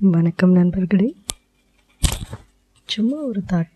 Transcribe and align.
வணக்கம் 0.00 0.52
நண்பர்களே. 0.52 1.14
சும்மா 2.84 3.16
ஒரு 3.16 3.42
தாட் 3.52 3.70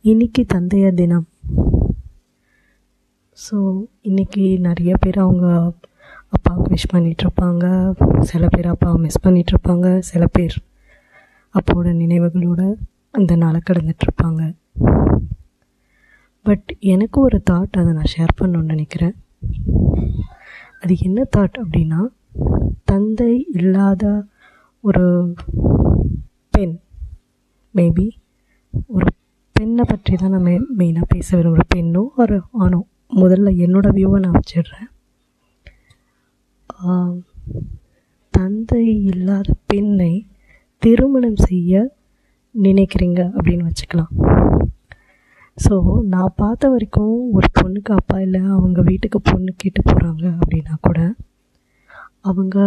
இன்னைக்கு 0.00 0.44
தந்தையர் 0.54 0.94
தினம். 0.94 1.26
ஸோ 3.38 3.86
இன்னைக்கு 4.00 4.58
நிறைய 4.58 4.96
பேர் 5.00 5.18
அவங்க 5.18 5.72
அப்பாவுக்கு 6.28 6.74
விஷ் 6.74 6.88
பண்ணிகிட்ருப்பாங்க 6.92 7.64
சில 8.20 8.48
பேர் 8.48 8.66
அப்பாவை 8.66 9.00
மிஸ் 9.00 9.28
பண்ணிகிட்ருப்பாங்க 9.28 9.98
சில 9.98 10.26
பேர் 10.26 10.56
அப்பாவோட 11.54 11.92
நினைவுகளோட 12.02 12.74
அந்த 13.10 13.36
நாளை 13.36 13.60
கடந்துட்டுருப்பாங்க 13.70 14.54
பட் 16.42 16.76
எனக்கு 16.78 17.20
ஒரு 17.20 17.42
தாட் 17.50 17.80
அதை 17.82 17.92
நான் 17.92 18.12
ஷேர் 18.16 18.38
பண்ணணும்னு 18.40 18.74
நினைக்கிறேன். 18.74 19.14
அது 20.80 20.96
என்ன 20.98 21.26
தாட் 21.36 21.64
அப்படின்னா 21.64 22.02
தந்தை 22.84 23.46
இல்லாத 23.52 24.30
ஒரு 24.84 25.04
பெண் 26.54 26.72
மேபி 27.74 28.06
ஒரு 28.94 29.08
பெண்ணை 29.56 29.84
பற்றி 29.90 30.14
தான் 30.14 30.32
நான் 30.34 30.46
மெ 30.46 30.54
மெயினாக 30.78 31.06
பேச 31.12 31.28
விரும்புகிறேன் 31.36 31.72
பெண்ணோ 31.74 32.02
ஒரு 32.22 32.36
ஆணோ? 32.62 32.80
முதல்ல 33.20 33.50
என்னோடய 33.64 33.96
வியூவை 33.96 34.18
நான் 34.24 34.38
வச்சிடுறேன். 34.38 34.88
தந்தை 38.34 38.82
இல்லாத 39.10 39.54
பெண்ணை 39.70 40.12
திருமணம் 40.82 41.40
செய்ய 41.48 41.72
நினைக்கிறீங்க 42.54 43.20
அப்படின்னு 43.36 43.68
வச்சுக்கலாம். 43.68 44.12
ஸோ 45.58 45.74
நான் 46.12 46.38
பார்த்த 46.42 46.70
வரைக்கும் 46.74 47.16
ஒரு 47.38 47.48
பொண்ணுக்கு 47.58 47.92
அப்பா 47.98 48.16
இல்லை 48.26 48.40
அவங்க 48.56 48.80
வீட்டுக்கு 48.90 49.20
பொண்ணு 49.30 49.52
கேட்டு 49.62 49.80
போகிறாங்க 49.90 50.24
அப்படின்னா 50.40 50.74
கூட 50.88 51.00
அவங்க 52.24 52.58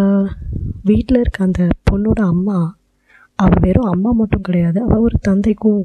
வீட்டில் 0.83 1.19
இருக்க 1.19 1.39
அந்த 1.43 1.63
பொண்ணோட 1.89 2.21
அம்மா 2.33 2.57
அவள் 3.39 3.63
வெறும் 3.63 3.91
அம்மா 3.93 4.11
மட்டும் 4.11 4.45
கிடையாது. 4.47 4.77
அவள் 4.81 5.05
ஒரு 5.07 5.17
தந்தைக்கும் 5.21 5.79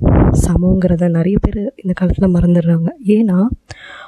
சமங்கிறத 0.47 1.09
நிறைய 1.09 1.37
பேர் 1.41 1.61
இந்த 1.83 1.93
காலத்தில் 1.93 2.35
மறந்துடுறாங்க. 2.35 2.91
ஏன்னா 3.17 3.39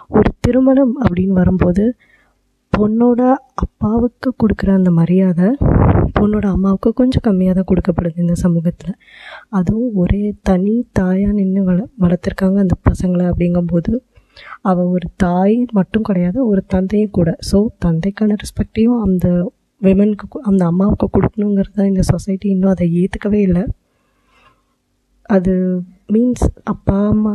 ஒரு 0.08 0.30
திருமணம் 0.40 0.94
அப்படின்னு 1.04 1.34
வரும்போது 1.40 1.84
பொண்ணோட 2.72 3.20
அப்பாவுக்கு 3.64 4.28
கொடுக்குற 4.42 4.70
அந்த 4.72 4.90
மரியாதை 5.00 5.48
பொண்ணோட 6.18 6.46
அம்மாவுக்கு 6.54 6.90
கொஞ்சம் 6.92 7.24
கம்மியாக 7.26 7.54
தான் 7.54 7.68
கொடுக்கப்படுது 7.70 8.24
இந்த 8.24 8.36
சமூகத்தில். 8.44 8.94
அதுவும் 9.58 9.92
ஒரே 10.02 10.22
தனி 10.48 10.74
தாயாக 10.92 11.36
நின்று 11.38 11.62
வள 11.68 11.78
வளர்த்துருக்காங்க 12.04 12.58
அந்த 12.64 12.76
பசங்களை 12.90 13.24
அப்படிங்கும்போது 13.32 13.92
அவள் 14.70 14.92
ஒரு 14.96 15.06
தாய் 15.24 15.56
மட்டும் 15.78 16.06
கிடையாது 16.08 16.38
ஒரு 16.50 16.62
தந்தையும் 16.74 17.16
கூட. 17.18 17.30
ஸோ 17.50 17.58
தந்தைக்கான 17.84 18.36
ரெஸ்பெக்டையும் 18.42 19.00
அந்த 19.06 19.26
விமனுக்கு 19.80 20.42
அந்த 20.50 20.62
அம்மாவுக்கு 20.70 21.06
கொடுக்கணுங்கிறத 21.16 21.86
இந்த 21.92 22.02
சொசைட்டி 22.12 22.46
இன்னும் 22.54 22.74
அதை 22.74 22.86
ஏற்றுக்கவே 23.02 23.40
இல்லை. 23.48 23.64
அது 25.28 25.54
மீன்ஸ் 26.14 26.46
அப்பா 26.72 26.98
அம்மா 27.14 27.34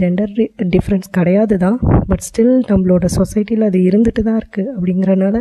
ஜெண்டர் 0.00 0.32
டிஃப்ரென்ஸ் 0.74 1.08
கிடையாது 1.16 1.54
தான் 1.64 1.78
பட் 2.10 2.22
ஸ்டில் 2.28 2.54
நம்மளோட 2.70 3.06
சொசைட்டியில் 3.18 3.66
அது 3.68 3.78
இருந்துட்டு 3.88 4.22
தான் 4.28 4.38
இருக்குது 4.40 4.70
அப்படிங்கிறனால 4.76 5.36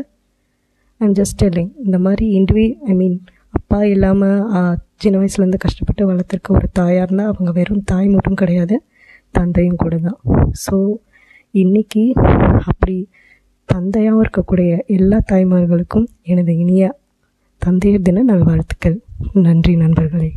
ஐம் 1.01 1.15
ஜஸ்ட் 1.19 1.37
டெல்லிங் 1.43 1.71
இந்த 1.85 1.97
மாதிரி 2.05 2.25
இண்டிவி 2.39 2.65
ஐ 2.91 2.95
மீன் 2.99 3.15
அப்பா 3.57 3.79
இல்லாமல் 3.93 4.75
சின்ன 5.03 5.15
வயசுலேருந்து 5.21 5.61
கஷ்டப்பட்டு 5.65 6.03
வளர்த்துருக்க 6.09 6.51
ஒரு 6.59 6.67
தாயாக 6.79 7.05
இருந்தால் 7.05 7.31
அவங்க 7.31 7.51
வெறும் 7.59 7.85
தாய் 7.91 8.07
மட்டும் 8.15 8.39
கிடையாது. 8.41 8.75
தந்தையும் 9.39 9.81
கூட 9.83 9.95
தான் 9.97 10.19
ஸோ 10.65 10.75
இன்றைக்கி 11.53 12.03
அப்படி 12.65 12.97
தந்தையாகவும் 13.69 14.23
இருக்கக்கூடிய 14.23 14.71
எல்லா 14.87 15.19
தாய்மார்களுக்கும் 15.31 16.07
எனது 16.23 16.53
இனிய 16.57 16.83
தந்தையர் 17.61 18.05
தின 18.07 18.23
நல்வாழ்த்துக்கள். 18.23 18.97
நன்றி 19.45 19.73
நண்பர்களே. 19.75 20.31